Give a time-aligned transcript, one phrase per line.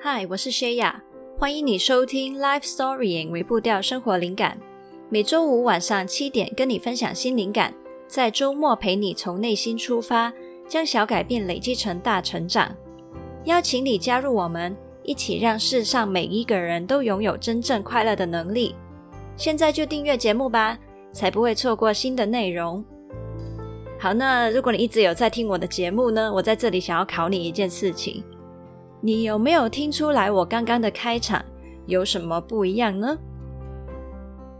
[0.00, 1.02] 嗨，我是谢雅，
[1.36, 4.56] 欢迎你收听 Life Storying 微步调生活灵感。
[5.08, 7.74] 每周五晚上七点，跟你分享新灵感，
[8.06, 10.32] 在周末陪你从内心出发，
[10.68, 12.72] 将小改变累积成大成长。
[13.46, 18.76] 邀请你加入我们，一起让世上每一个人都拥有真正快乐的能力。
[19.36, 20.78] 现在就订阅节目吧，
[21.12, 22.84] 才不会错过新的内容。
[23.98, 28.22] 好，那如果你一直有在听我的节目呢，我在这里想要考你一件事情。
[29.00, 31.44] 你有没有听出来我刚刚的开场
[31.86, 33.16] 有什么不一样呢？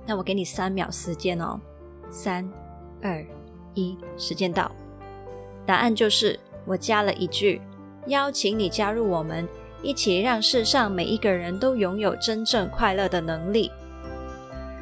[0.07, 1.61] 那我给你三秒时间哦，
[2.09, 2.49] 三、
[3.03, 3.25] 二、
[3.75, 4.71] 一，时间到。
[5.67, 7.61] 答案就是我加了一句：
[8.07, 9.47] 邀请你加入我们，
[9.83, 13.71] 一起让世上每一个人都拥有真正快乐的能力。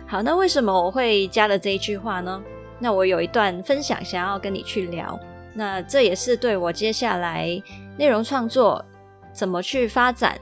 [0.06, 2.42] 好，那为什么我会加了这一句话呢？
[2.78, 5.19] 那我有一段分享想要跟你去聊，
[5.55, 7.61] 那这也是对我接下来
[7.97, 8.84] 内容创作。
[9.37, 10.41] 怎么去发展，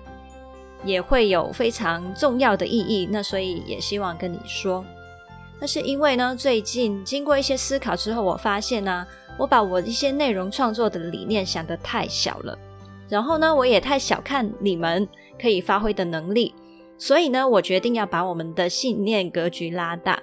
[0.84, 3.08] 也会有非常重要的意义。
[3.10, 4.84] 那所以也希望跟你说，
[5.60, 9.04] 那是因为呢，最近经过一些思考之后，我发现呢、
[9.36, 12.56] 我把我一些内容创作的理念想得太小了，
[13.08, 15.08] 然后呢，我也太小看你们
[15.40, 16.54] 可以发挥的能力，
[16.96, 20.22] 所以呢，我决定要把我们的信念格局拉大。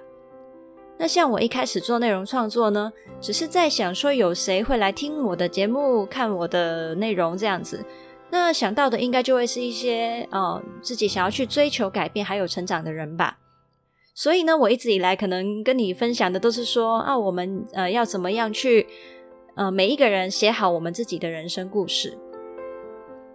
[0.98, 7.84] 那像我一开始做内容创作呢，只是在想说，有谁会来听我的节目，看我的内容这样子。
[8.32, 13.38] 那想到的应该就会是一些呃自己想要去追求改变还有成长的人吧。
[14.14, 18.88] 所以呢，我一直以来可能跟你分享的都是说啊，我们呃要怎么样去
[19.56, 22.18] 呃每一个人写好我们自己的人生故事。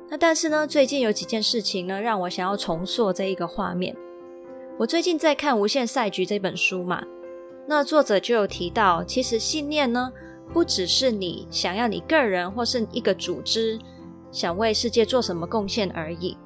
[0.09, 3.95] 那但是呢，最近有几件事情呢，让我想要重塑这一个画面。
[4.79, 7.05] 我最近在看《无限赛局》这本书嘛，
[7.67, 10.13] 那作者就有提到，其实信念呢，
[10.53, 13.79] 不只是你想要你个人或是一个组织。
[14.37, 16.37] 想为世界做什么贡献而已，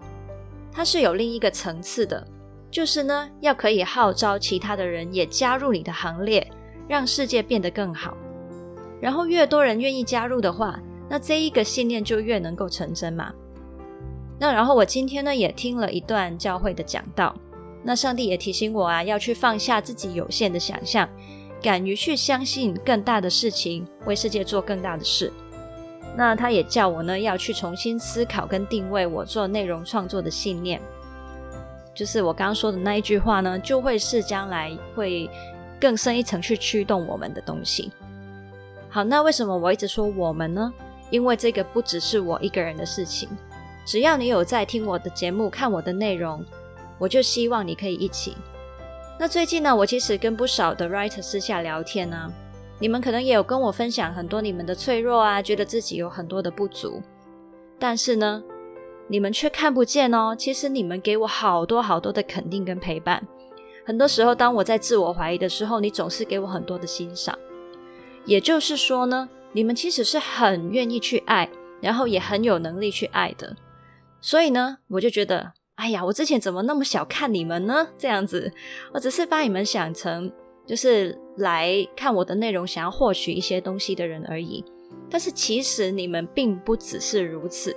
[0.71, 2.25] 它是有另一个层次的，
[2.71, 6.49] 就是呢，要可以号召其他的人也加入你的行列，
[6.87, 8.17] 让世界变得更好。
[9.01, 13.35] 然后越多人愿意加入的话，那这一个信念就越能够成真嘛。
[14.39, 17.35] 那然后我今天呢也听了一段教会的讲道，
[17.83, 21.09] 那上帝也提醒我啊，要去放下自己有限的想象，
[21.61, 25.33] 敢于去相信更大的事情，为世界做更大的事。
[26.17, 30.81] 那他也叫我呢，要去重新思考跟定位我做内容创作的信念，
[31.95, 35.31] 就是我刚刚说的那一句话呢，就会是将来会
[35.81, 37.93] 更深一层去驱动我们的东西。
[38.89, 40.73] 好，那为什么我一直说我们呢？
[41.11, 43.29] 因为这个不只是我一个人的事情，
[43.87, 46.45] 只要你有在听我的节目、看我的内容，
[46.99, 48.37] 我就希望你可以一起。
[49.19, 52.33] 那最近呢，我其实跟不少的 writer 私下聊天呢、
[52.81, 57.03] 你们可能也有跟我分享很多你们的脆弱啊，觉得自己有很多的不足，
[57.79, 58.43] 但是呢，
[59.07, 60.35] 你们却看不见哦。
[60.35, 63.23] 其实你们给我好多好多的肯定跟陪伴。
[63.85, 67.39] 很多时候，当我在自我怀疑的时候，你总是给我很多的欣赏。
[68.25, 71.51] 也就是说呢，你们其实是很愿意去爱，
[71.83, 73.55] 然后也很有能力去爱的。
[74.23, 77.89] 所以呢，我就觉得，哎呀，我之前怎么那么小看你们呢？
[77.99, 78.51] 这样子，
[78.95, 80.33] 我只是把你们想成。
[80.71, 84.65] 就是来看我的内容，想要获取一些东西的人而已。
[85.11, 87.75] 但是其实你们并不只是如此。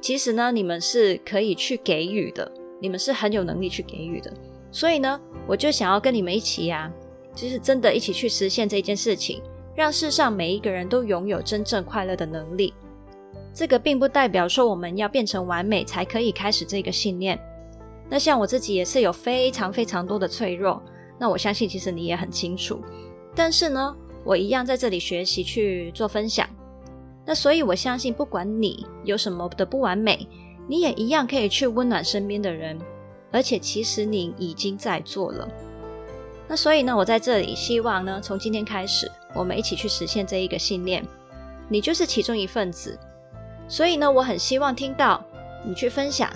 [0.00, 2.50] 其实呢，你们是可以去给予的，
[2.80, 4.32] 你们是很有能力去给予的。
[4.70, 9.42] 所以呢，我就想要跟你们一起呀、啊，就是真的一起去实现这件事情，
[9.76, 12.72] 让世上每一个人都拥有真正快乐的能力。
[13.52, 17.38] 这个并不代表说我们要变成完美才可以开始这个信念。
[18.08, 20.82] 那像我自己也是有非常非常多的脆弱。
[21.22, 22.82] 那我相信，其实你也很清楚，
[23.32, 26.44] 但是呢，我一样在这里学习去做分享。
[27.24, 30.26] 那所以，我相信，不管你有什么的不完美，
[30.66, 32.76] 你也一样可以去温暖身边的人，
[33.30, 35.48] 而且其实你已经在做了。
[36.48, 41.06] 那所以呢，我在这里希望呢，从今天开始，我们一起去实现这一个信念。
[41.68, 42.98] 你就是其中一份子，
[43.68, 45.24] 所以呢，我很希望听到
[45.64, 46.28] 你去分享。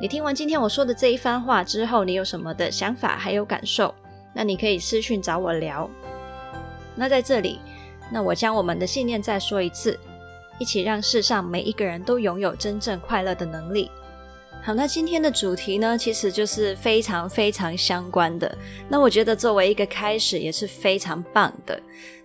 [0.00, 3.94] 你听完今天我说的这一番话之后，你有什么的想法还有感受？
[4.34, 5.88] 那你可以私讯找我聊。
[6.94, 7.58] 那在这里，
[8.10, 9.98] 那我将我们的信念再说一次，
[10.58, 13.90] 一起让世上每一个人都拥有真正快乐的能力。
[14.62, 18.56] 好，那今天的主题呢，其实就是非常非常相关的。
[18.88, 21.80] 那我觉得作为一个开始也是非常棒的。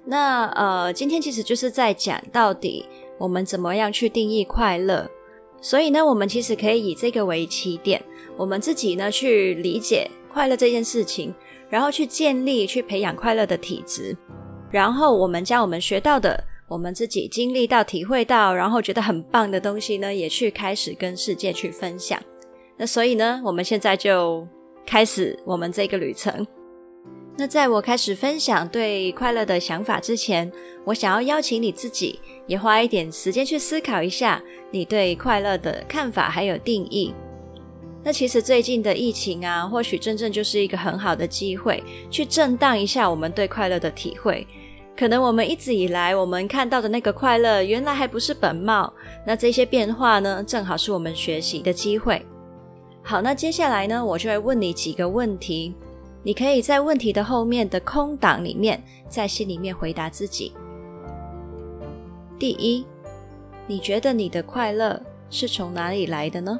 [0.05, 2.85] 那呃，今天其实就是在讲到底
[3.17, 5.09] 我们怎么样去定义快乐。
[5.59, 7.99] 所以呢，我们其实可以以这个为起点，
[8.35, 11.33] 我们自己呢去理解快乐这件事情。
[11.69, 14.15] 然后去建立、去培养快乐的体质，
[14.71, 22.21] 然后我们将我们学到的我们自己经历到、体会到，然后觉得很棒的东西呢，也去开始跟世界去分享。
[22.77, 24.47] 那所以呢，我们现在就
[24.85, 26.45] 开始我们这个旅程。
[27.39, 30.51] 那在我开始分享对快乐的想法之前，
[30.85, 37.13] 我想要邀请你自己也花一点时间去思考一下你对快乐的看法还有定义。
[38.07, 44.47] 那其实最近的疫情啊，或许真正就是一个很好的机会，去震荡一下我们对快乐的体会。
[44.97, 48.93] 可能我们一直以来我们看到的那个快乐，原来还不是本貌。
[49.25, 52.25] 那这些变化呢，正好是我们学习的机会。
[53.03, 55.73] 好，那接下来呢，我就会问你几个问题，
[56.23, 60.53] 你可以在问题的后面的空档里面，在心里面回答自己。
[62.39, 62.85] 第一，
[63.67, 64.97] 你觉得你的快乐
[65.29, 66.57] 是从哪里来的呢？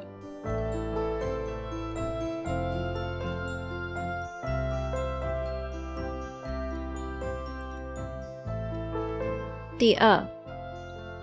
[9.78, 10.26] 第二，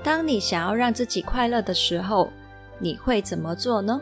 [0.02, 2.32] 当你想要让自己快乐的时候，
[2.80, 4.00] 你会怎么做呢？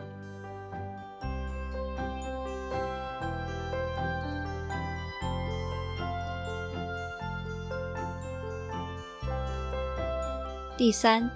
[10.77, 11.27] 第三，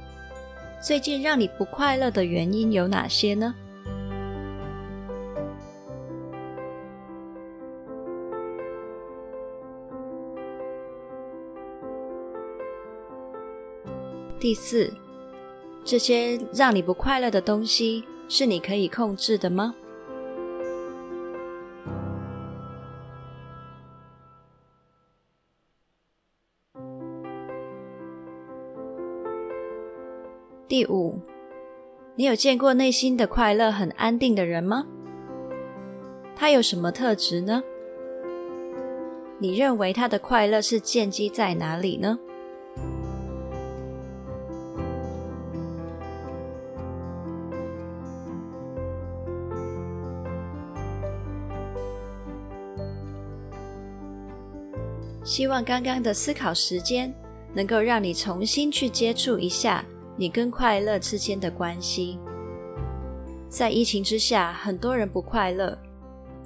[0.80, 3.56] 最近让你不快乐的原因有哪些呢？
[14.48, 14.90] 第四，
[15.84, 19.76] 这些让你不快乐的东西是你可以控制的吗？
[30.66, 31.20] 第五，
[32.16, 34.88] 你有见过内心的快乐很安定的人吗？
[36.38, 37.62] 他有什么特质呢？
[39.40, 42.18] 你认为他的快乐是建基在哪里呢？
[55.38, 57.13] 希望刚刚的思考时间
[57.54, 59.86] 能够让你重新去接触一下
[60.16, 62.18] 你跟快乐之间的关系。
[63.48, 65.78] 在疫情之下，很多人不快乐；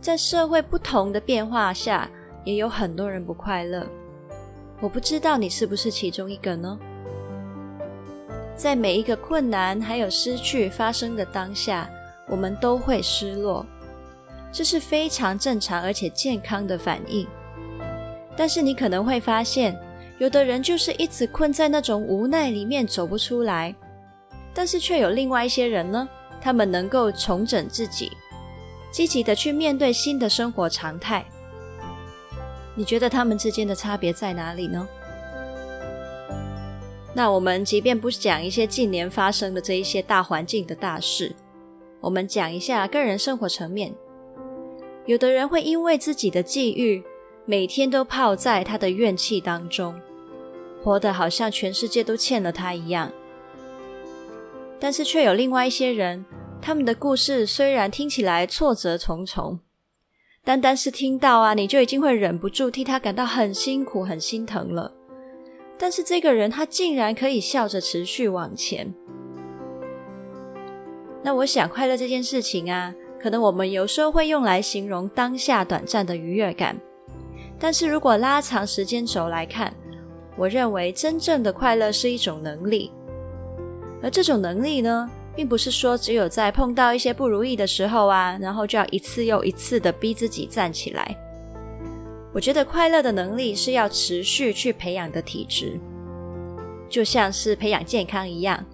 [0.02, 2.12] 在社会不同的变化下，
[2.44, 3.88] 也有很多人不快乐。
[4.82, 6.78] 我不知道你是不是其中一个呢？
[8.58, 11.90] 在每一个困难还有失去发生的当下，
[12.28, 13.66] 我们都会失落，
[14.52, 17.26] 这是非常正常而且健康的反应。
[18.36, 19.78] 但是你可能会发现，
[20.18, 23.76] 有的人就是一直困在那种无奈里面走不出来，
[24.54, 26.08] 但是却有另外一些人呢，
[26.40, 28.12] 他们能够重整自己，
[28.92, 31.26] 积极的去面对新的生活常态。
[32.74, 34.88] 你觉得他们之间的差别在哪里呢？
[37.14, 41.36] 那我们即便不讲一些近年发生的这一些大环境的大事，
[42.00, 43.94] 我们讲一下个人生活层面，
[45.06, 47.04] 有的人会因为自己的际遇。
[47.52, 49.94] 每天都泡在他的怨气当中，
[50.82, 53.12] 活得好像全世界都欠了他一样。
[54.80, 56.24] 但是却有另外一些人，
[56.62, 59.60] 他们的故事虽然听起来挫折重重，
[60.46, 64.90] 单单是听到啊，你就已经会忍不住替他感到很辛苦、很心疼了。
[65.78, 68.94] 但是这个人他竟然可以笑着持续往前。
[71.22, 76.80] 那我想，快乐这件事情啊，可能我们有时候会用来形容当下短暂的愉悦感。
[77.64, 79.72] 但是如果拉长时间轴来看，
[80.36, 82.92] 我认为真正的快乐是一种能力，
[84.02, 91.16] 而这种能力呢，并不是说只有在碰到一些不如意的时候啊，然后就要一次又一次的逼自己站起来。
[92.34, 95.80] 我觉得快乐的能力是要持续去培养的体质，
[96.90, 98.66] 就像是培养健康一样。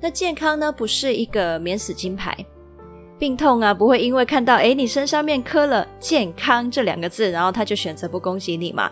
[0.00, 2.36] 那健康呢，不是一个免死金牌。
[3.18, 8.90] 病痛啊，不会因为看到诶你身上面刻了“健康”这两个字，然后他就选择不恭喜你嘛。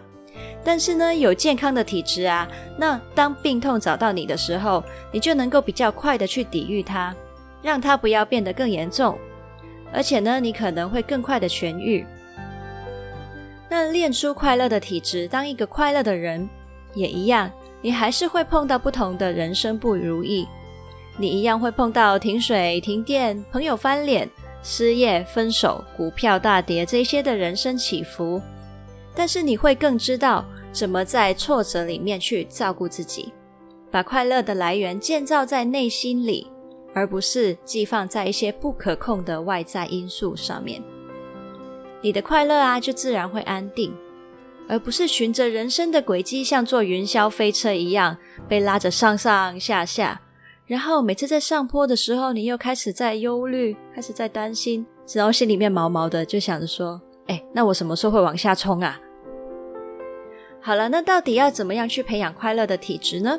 [0.62, 2.46] 但是呢，有健康的体质啊，
[2.78, 7.14] 那当病痛找到你的时候，你就能够比较快的去抵御它，
[7.62, 9.18] 让它不要变得更严重，
[9.92, 12.06] 而且呢，你可能会更快的痊愈。
[13.68, 16.48] 那练出快乐的体质，当一个快乐的人
[16.94, 17.50] 也一样，
[17.80, 20.46] 你还是会碰到不同的人生不如意。
[21.20, 24.26] 你一样会碰到停水、停电、朋友翻脸、
[24.62, 28.40] 失业、分手、股票大跌这些的人生起伏，
[29.14, 33.34] 但是你会更知道怎么在挫折里面去照顾自己，
[33.90, 36.50] 把快乐的来源建造在内心里，
[36.94, 40.82] 而不是寄放在一些不可控的外在因素上面。
[42.00, 43.94] 你的快乐啊，就自然会安定，
[44.66, 48.16] 而不是循着人生的轨迹，像坐云霄飞车一样
[48.48, 50.18] 被拉着上上下下。
[50.70, 59.00] 然后每次在上坡的时候，你又开始在忧虑，开始在担心，然后心里面毛毛的，就想着说：“哎，那我什么时候会往下冲啊？”
[60.62, 63.36] 好了，那到底要怎么样去培养快乐的体质呢？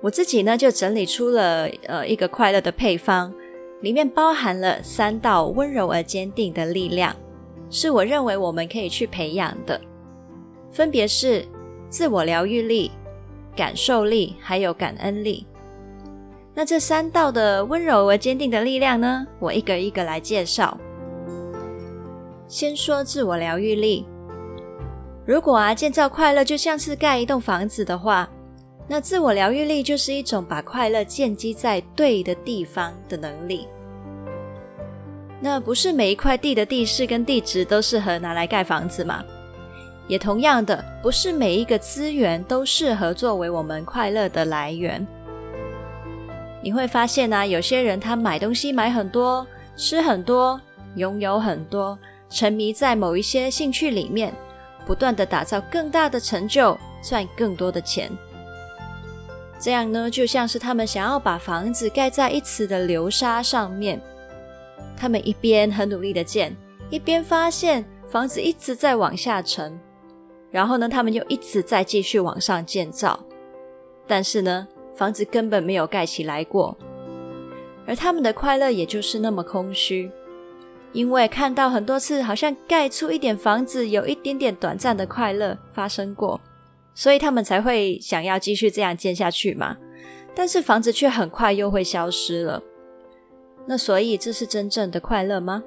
[0.00, 3.30] 我自己呢就整理出了呃一个快乐的配方，
[3.82, 7.14] 里面包含了三道温柔而坚定的力量，
[7.68, 9.78] 是我认为我们可以去培养的，
[10.70, 11.44] 分别是
[11.90, 12.90] 自我疗愈力、
[13.54, 15.46] 感受力还有感恩力。
[16.54, 20.78] 那这三道的温柔而坚定的力量呢，我一个一个来介绍。
[22.46, 24.06] 先说自我疗愈力。
[25.26, 28.28] 如果啊，建造快乐就像是盖一栋房子的话，
[28.86, 33.66] 那自我疗愈力就是一种把快乐建基在对的地方的能力。
[35.40, 39.24] 那不是每一块地的地势跟地质都适合拿来盖房子嘛？
[40.06, 45.04] 也同样的，不是每一个资源都适合作为我们快乐的来源。
[46.64, 50.58] 你会发现啊，有些人他买东西买很多，吃很多，
[50.96, 51.98] 拥有很多，
[52.30, 54.32] 沉迷在某一些兴趣里面。
[54.86, 58.10] 不断地打造更大的成就，赚更多的钱。
[59.58, 64.00] 这样呢，就像是他们想要把房子盖在一池的流沙上面。
[64.96, 66.56] 他们一边很努力的建，
[66.88, 69.78] 一边发现房子一直在往下沉。
[70.50, 73.18] 然后呢，他们又一直在继续往上建造。
[74.06, 76.76] 但是呢，房子根本没有盖起来过。
[77.86, 80.10] 而他们的快乐也就是那么空虚。
[80.92, 86.40] 因为看到很多次，好像盖出一点房子，有一点点短暂的快乐发生过，
[86.94, 89.76] 所以他们才会想要继续这样建下去嘛。
[90.36, 92.62] 但是房子却很快又会消失了。
[93.66, 95.64] 那所以这是真正的快乐吗？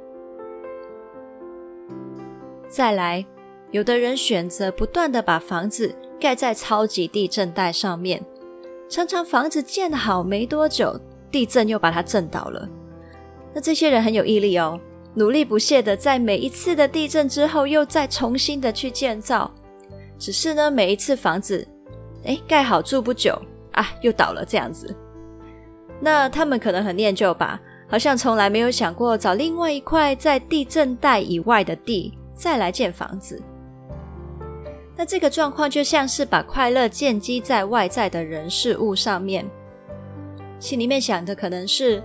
[2.70, 3.26] 再来，
[3.72, 8.24] 有的人选择不断地把房子盖在超级地震带上面，
[8.90, 12.68] 常常房子建好没多久，地震又把它震倒了。
[13.54, 14.80] 那这些人很有毅力哦。
[15.14, 19.52] 努力不懈的在每一次的地震之后，又再重新的去建造。
[20.20, 21.68] 只是呢，每一次房子，
[22.24, 23.36] 哎，盖好住不久
[23.72, 24.96] 啊，又倒了这样子。
[26.00, 33.42] 那他们可能很念旧吧，好像从来没有想过找另外一块在地震带以外的地再来建房子。
[34.98, 39.48] 那这个状况就像是把快乐建基在外在的人事物上面，
[40.60, 42.02] 心里面想的可能是。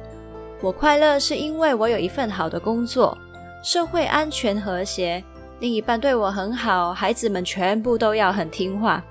[0.61, 3.19] 我快乐是因为我有一份好的工作，
[3.65, 5.25] 社会安全和谐，
[5.59, 9.03] 另一半对我很好，孩子们全部都要很听话。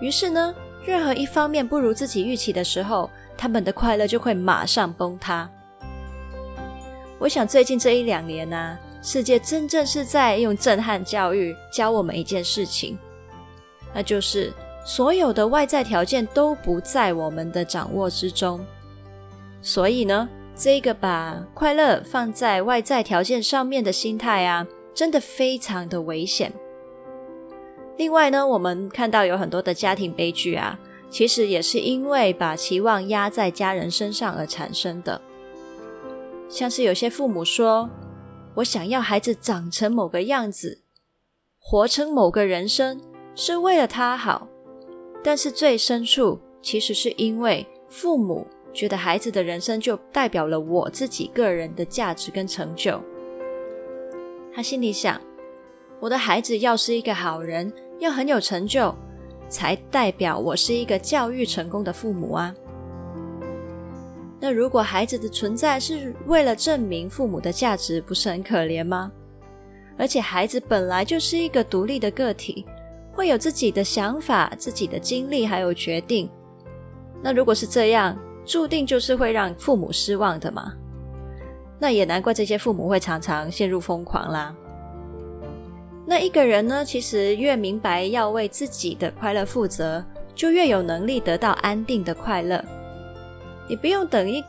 [0.00, 0.52] 于是呢，
[0.84, 5.48] 任何一方面不如自己预期的时候，他们的快乐就会马上崩塌。
[7.20, 12.98] 我想最近这一两年呢、啊，世界真正是在用震撼教育教我们一件事情，
[13.94, 14.52] 那就是
[14.84, 18.64] 所有的外在条件都不在我们的掌握之中。
[19.62, 26.52] 所以呢，这个把快乐放在外在条件上面的心态啊，真的非常的危险。
[27.96, 30.78] 另外呢，我们看到有很多的家庭悲剧啊，
[31.10, 35.20] 其实也是因为把期望压在家人身上而产生的。
[36.48, 37.90] 像是有些父母说
[38.58, 40.82] ：“我想要孩子长成某个样子，
[41.60, 43.00] 活成某个人生，
[43.36, 44.48] 是为了他好。”
[45.22, 48.46] 但是最深处，其实是因为父母。
[48.74, 53.00] 觉得孩子的人生就代表了我自己个人的价值跟成就。
[54.52, 55.20] 他心里想：
[55.98, 58.94] 我的孩子要是一个好人，要很有成就，
[59.48, 62.54] 才代表我是一个教育成功的父母啊。
[64.40, 69.10] 那如果孩子的存在是为了证明父母的价值，不是很可怜吗？
[69.96, 72.64] 而且孩子本来就是一个独立的个体，
[73.12, 76.30] 会有自己的想法、自己的经历还有决定。
[77.20, 78.16] 那如果是这样，
[78.46, 80.72] 注定就是会让父母失望的嘛，
[81.80, 84.54] 那也难怪这些父母会常常陷入疯狂啦。
[86.06, 90.02] 那一个人呢，其实越明白要为自己的快乐负责，
[90.32, 92.64] 就越有能力得到安定的快乐。
[93.68, 94.42] 你不用等一，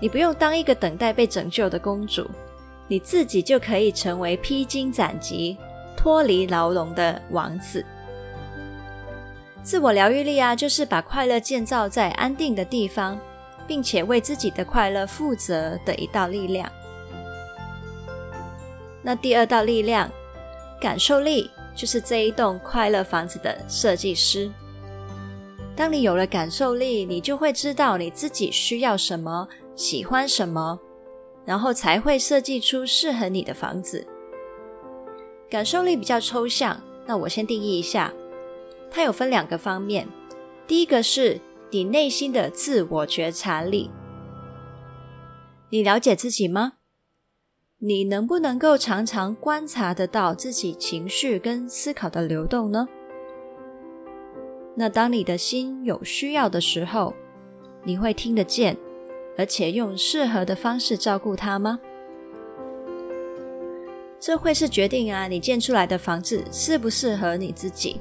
[0.00, 2.30] 你不用当一个等待被拯救的公主，
[2.86, 5.56] 你自己就可以成为披荆斩棘、
[5.96, 7.84] 脱离牢笼的王子。
[9.62, 13.18] 自我疗愈力啊，就是把快乐建造在安定的地方。
[13.70, 16.68] 并且为自己的快乐负责的一道力量。
[19.00, 20.10] 那第二道力量，
[20.80, 24.50] 感受力，就是这一栋快乐房子的设计师。
[25.80, 30.78] 当你有了感受力，你就会知道你自己需要什么，喜欢什么，
[31.46, 34.06] 然后才会设计出适合你的房子。
[35.48, 38.12] 感受力比较抽象，那我先定义一下，
[38.90, 40.06] 它有分两个方面。
[40.66, 43.90] 第一个是你内心的自我觉察力，
[45.70, 46.74] 你了解自己吗？
[47.78, 52.86] 你能不能够常常观察得到自己情绪跟思考的流动呢？
[54.80, 57.12] 那当你的心有需要的时候，
[57.84, 58.74] 你会听得见，
[59.36, 61.78] 而且用适合的方式照顾它吗？
[64.18, 68.00] 这会是决定啊，你建出来的房子适不适合你自己。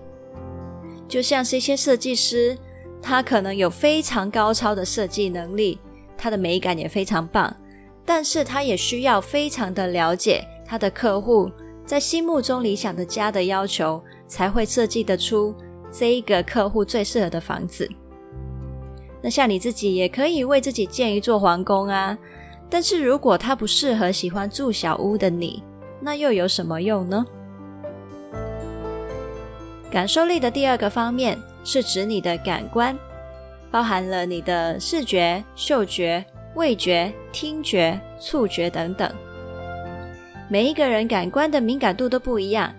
[1.05, 2.57] 就像是一些设计师，
[3.01, 5.79] 他可能有非常高超的设计能力，
[6.17, 7.53] 他的美感也非常棒。
[8.05, 11.51] 但是他也需要非常的了解他的客户
[11.86, 15.53] 在心目中理想的家的要求，才会设计得出
[15.91, 17.89] 这一个客户最适合的房子。
[19.22, 22.17] 那像你自己也可以为自己建一座皇宫啊，
[22.69, 25.63] 但是如果它不适合喜欢住小屋的你，
[26.00, 27.25] 那又有什么用呢？
[29.91, 32.98] 感受力的第二个方面是指你的感官，
[33.72, 36.25] 包含了你的视觉、嗅觉。
[36.55, 39.10] 味觉、听觉、触觉等等，
[40.50, 42.74] 每一个人感官的敏感度都不一样。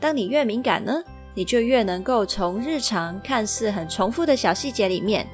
[0.00, 5.26] 当你越敏感呢，你就越能够从日常看似很重复的小细节里面，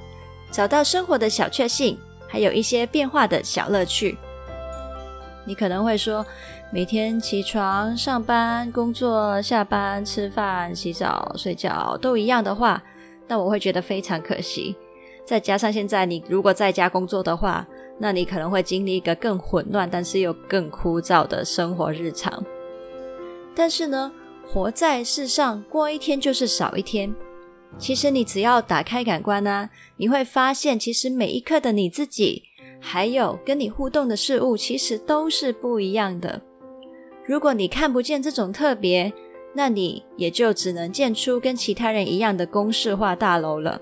[0.51, 1.99] 找到生活的小确幸，
[2.29, 4.17] 还有一些变化的小乐趣。
[5.45, 6.27] 你可能会说，
[6.73, 12.83] 每天起床、上班、工作、下班、吃饭、洗澡、睡觉都一样的话，
[13.29, 14.77] 那我会觉得非常可惜。
[15.25, 17.67] 再加上现在你如果在家工作的话，
[17.99, 22.45] 那你可能会经历一个更混乱，但是又更枯燥的生活日常。
[23.55, 24.13] 但是呢，
[24.47, 27.15] 活在世上，过一天就是少一天。
[27.79, 32.45] 其实你只要打开感官啊，你会发现，其实每一刻的你自己，
[32.81, 36.41] 还有跟你互动的事物，其实都是不一样的。
[37.25, 39.13] 如果你看不见这种特别，
[39.53, 43.81] 那你也就只能建出跟其他人一样的公式化大楼了。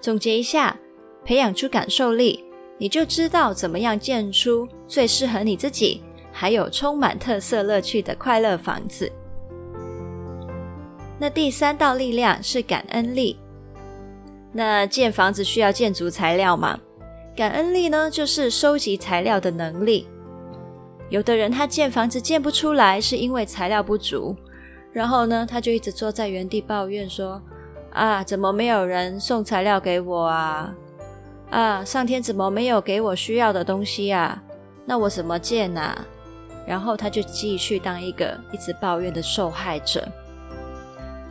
[0.00, 0.78] 总结一下，
[1.24, 2.44] 培养出感受力，
[2.78, 6.02] 你就知道怎么样建出最适合你自己，
[6.38, 9.10] 还有充满特色乐趣的快乐房子。
[11.18, 13.38] 那第三道力量是感恩力。
[14.52, 16.78] 那建房子需要建筑材料嘛？
[17.34, 20.06] 感恩力呢，就是收集材料的能力。
[21.08, 24.36] 有的人他建房子建不出来，是因为材料不足，
[24.92, 27.40] 然后呢，他就一直坐在原地抱怨说。
[27.92, 30.74] 啊，怎么没有人送材料给我啊？
[31.50, 34.42] 啊，上天怎么没有给我需要的东西啊？
[34.84, 36.04] 那我怎么建啊？
[36.66, 40.06] 然后他就继续当一个一直抱怨的受害者。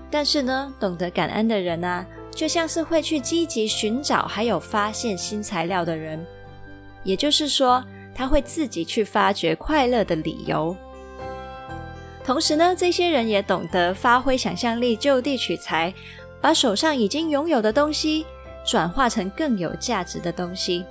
[0.09, 6.25] 但是呢，懂得感恩的人呢，就像是会去积极寻找还有发现新材料的人。
[7.03, 7.83] 也就是说，
[8.15, 10.75] 他会自己去发掘快乐的理由。
[12.23, 15.93] 同时呢，这些人也懂得发挥想象力，就地取材。
[16.41, 18.23] 把手上已经拥有的东西
[18.63, 20.85] 转化成更有价值的东西。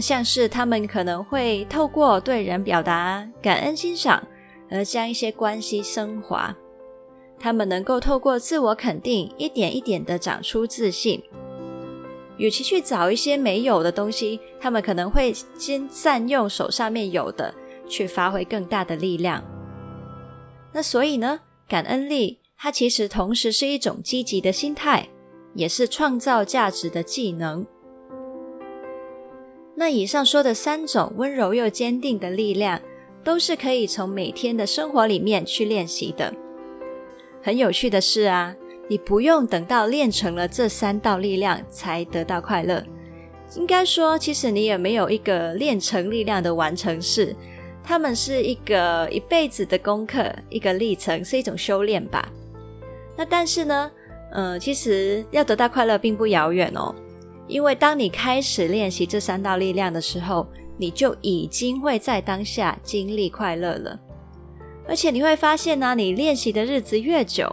[0.00, 4.22] 像是他们可能会透过对人表达感恩欣赏，
[4.70, 6.54] 而将一些关系升华。
[7.38, 11.22] 他们能够透过自我肯定，一点一点的长出自信。
[12.36, 17.54] 与其去找一些没有的东西，他们可能会先善用手上面有的，
[17.88, 19.42] 去发挥更大的力量。
[20.72, 22.38] 那所以呢，感恩力。
[22.60, 25.08] 它其实同时是一种积极的心态，
[25.54, 27.64] 也是创造价值的技能。
[29.78, 32.80] 那以上说的三种温柔又坚定的力量，
[33.22, 36.34] 都是可以从每天的生活里面去练习的。
[37.40, 38.52] 很有趣的是啊，
[38.88, 42.82] 你不用等到练成了这三道力量才得到快乐。
[43.54, 47.32] 应该说，其实你也没有一个练成力量的完成式，
[47.84, 52.28] 他们是一个一辈子的功课，一个历程，是一种修炼吧。
[53.16, 53.90] 那但是呢，
[54.32, 56.92] 呃，其实要得到快乐并不遥远哦，
[57.48, 63.98] 因为当你开始练习这三道力量的时候，你就已经会在当下经历快乐了。
[64.86, 67.50] 而且你会发现呢，你练习的日子越久，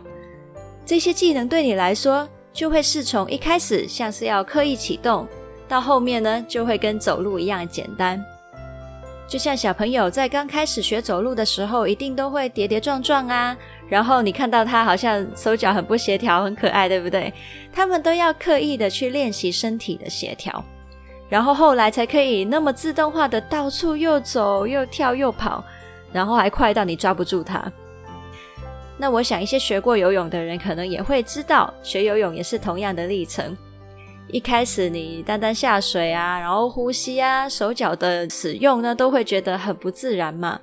[0.86, 5.28] 这些技能对你来说就会是从一开始像是要刻意启动，
[5.68, 8.24] 到后面呢就会跟走路一样简单。
[9.28, 13.58] 就像小朋友在刚开始学走路的时候，一定都会跌跌撞撞啊。
[13.88, 17.32] 然后你看到他好像手脚很不协调，很可爱，对不对？
[17.72, 20.64] 他们都要刻意的去练习身体的协调，
[21.30, 25.64] 然后后来才可以那么自动化的到处又走又跳又跑，
[26.12, 27.72] 然后还快到你抓不住他。
[28.98, 33.56] 那我想一些学过游泳的人可能也会知道，学游泳也是同样的历程。
[34.30, 40.60] 一开始你单单下水啊，然后呼吸啊，手脚的使用呢，都会觉得很不自然嘛。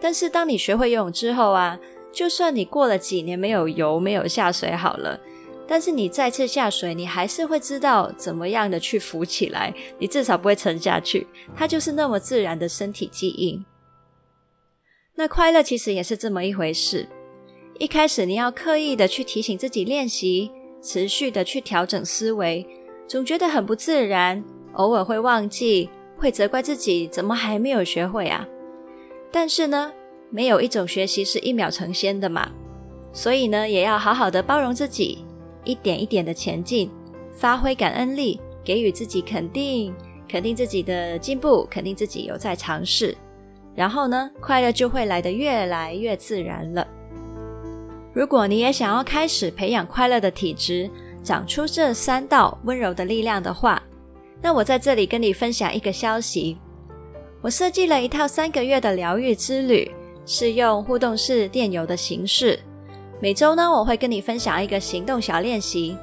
[0.00, 1.78] 但是当你学会游泳之后啊，
[2.16, 5.20] 就算你过了几年没有游、没有下水好了，
[5.68, 11.26] 但是你再次下水，你还是会知道怎么样的去浮起来，你至少不会沉下去。
[11.54, 13.62] 它就是那么自然的身体记忆。
[15.14, 17.06] 那快乐其实也是这么一回事。
[17.78, 20.50] 一开始你要刻意的去提醒自己练习，
[20.82, 22.66] 持续的去调整思维，
[23.06, 28.48] 总觉得很不自然，偶尔会忘记，会责怪自己怎么还没有学会啊。
[29.30, 29.92] 但是呢，
[30.30, 32.50] 没有一种学习是一秒成仙的嘛，
[33.12, 35.24] 所以呢，也要好好的包容自己，
[35.64, 36.90] 一点一点的前进，
[37.32, 39.94] 发挥感恩力，给予自己肯定，
[40.28, 43.16] 肯定自己的进步，肯定自己有在尝试，
[43.74, 46.86] 然后呢，快乐就会来得越来越自然了。
[48.12, 50.90] 如果你也想要开始培养快乐的体质，
[51.22, 53.82] 长出这三道温柔的力量的话，
[54.40, 56.58] 那我在这里跟你分享一个消息。
[57.42, 59.90] 我设计了一套三个月的疗愈之旅，
[60.26, 62.58] 是用互动式电邮的形式。
[63.20, 65.96] 每周呢，我会跟你分享一个行动小练习，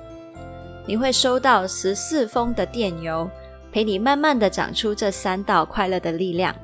[0.87, 3.29] 你会收到十四封的电邮，
[3.71, 6.55] 陪你慢慢的长出这三道快乐的力量。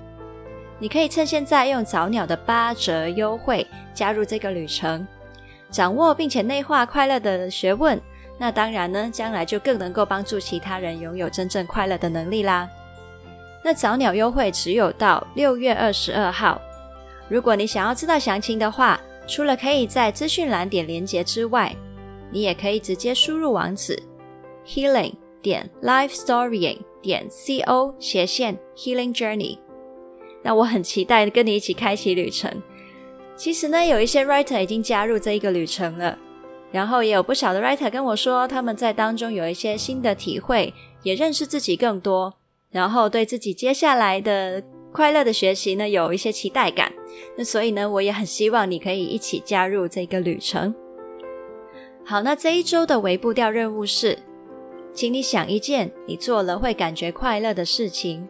[0.80, 5.06] 你可以趁现在用早鸟的八折优惠加入这个旅程。
[5.70, 8.00] 掌握并且内化快乐的学问，
[8.40, 12.68] 那当然呢，将来就更能够帮助其他人拥有真正快乐的能力啦。
[13.64, 16.60] 那早鸟优惠只有到六月二十二号。
[17.30, 21.76] 如果你想要知道详情的话，除了可以在资讯栏点连结之外，
[22.32, 24.02] 你也可以直接输入网址
[24.66, 29.58] healing 点 lifestorying 点 co 斜线 healing journey。
[30.42, 32.52] 那我很期待跟你一起开启旅程。
[33.36, 36.18] 其实呢，有一些 writer 已经加入这一个旅程了，
[36.72, 42.34] 然后也有不少的 writer 跟我说，他们在当中有一些新的体会，也认识自己更多，
[42.72, 46.92] 然后对自己接下来的快乐的学习呢，有一些期待感。
[47.38, 50.74] 那所以呢，我也很希望你可以一起加入这个旅程。
[52.06, 54.18] 好，那这一周的微步调任务是，
[54.94, 58.28] 请你想一件你做了会感觉快乐的事情，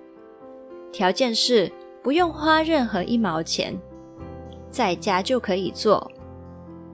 [0.91, 1.71] 条件是
[2.03, 3.79] 不用花任何一毛钱。
[4.69, 6.11] 在家就可以做，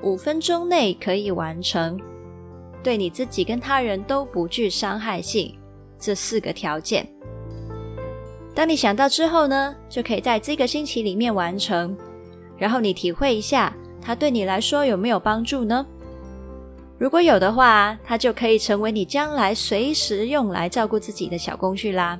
[0.03, 1.99] 五分钟内可以完成，
[2.83, 5.57] 对你自己跟他人都不具伤害性，
[5.99, 7.14] 这四个条件。
[8.55, 11.95] 当你想到之后呢，就可以在这个星期里面完成，
[12.57, 15.85] 然后你体会一下，它对你来说有没有帮助呢？
[16.97, 22.17] 如果有的话，它就可以成为你将来随时用来照顾自己的小工具啦。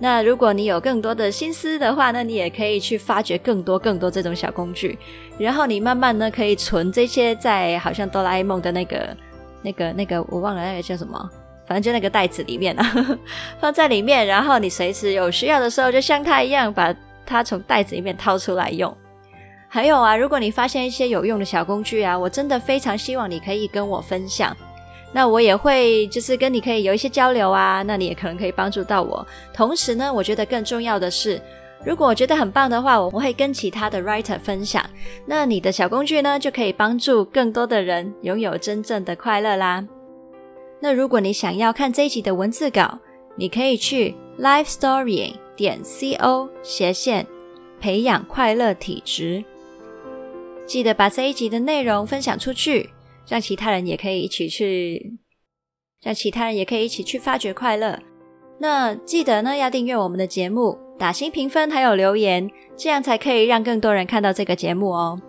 [0.00, 4.98] 那如果你有更多的心思的话呢，你也可以去发掘更多更多这种小工具，
[5.38, 9.16] 然后你慢慢呢可以存这些在好像哆啦 A 梦的那个
[9.62, 11.30] 那个那个我忘了那个叫什么，
[11.72, 13.18] 反正就那个袋子里面啊，
[13.58, 18.94] 放在里面，然后你随时有需要的时候，就像它一样，把它从袋子里面掏出来用。
[19.68, 24.54] 还有啊，如果你发现一些有用的小工具啊，我真的非常希望你可以跟我分享。
[25.14, 29.26] 那我也会就是跟你可以有一些交流啊，那你也可能可以帮助到我。
[29.54, 31.40] 同时呢，我觉得更重要的是，
[31.86, 34.84] 如果我觉得很棒的话，我会跟其他的 writer 分享。
[35.24, 39.82] 那你的小工具呢，就可以帮助更多的人拥有真正的快乐啦。
[40.82, 42.98] 那如果你想要看这一集的文字稿，
[43.36, 47.24] 你可以去 live story 点 co 斜线
[47.80, 49.44] 培养快乐体质，
[50.66, 52.90] 记得把这一集的内容分享出去。
[53.28, 55.16] 让其他人也可以一起去，
[56.02, 57.96] 让其他人也可以一起去发掘快乐。
[58.58, 65.22] 那记得呢，要订阅我们的节目，打星评分还有留言，这样才可以让更多人看到这个节目哦。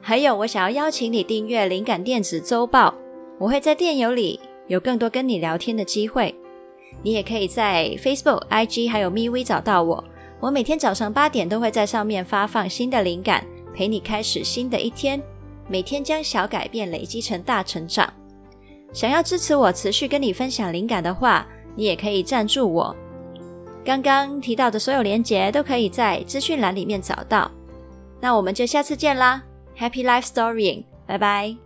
[0.00, 2.94] 还有，我想要邀请你订阅灵感电子周报，
[3.38, 6.34] 我会在电邮里有更多跟你聊天的机会。
[7.02, 10.02] 你也可以在 Facebook、IG 还有 MeWe 找到我，
[10.40, 15.20] 我每天早上八点都会在上面发放新的灵感，陪你开始新的一天。
[15.68, 18.12] 每天将小改变累积成大成长。
[18.92, 22.94] 想要支持我持续跟你分享灵感的话，你也可以赞助我。
[23.84, 27.50] 刚刚提到的所有连结都可以在资讯栏里面找到。
[28.20, 29.42] 那我们就下次见啦
[29.76, 31.63] ，Happy Life Storying，拜拜。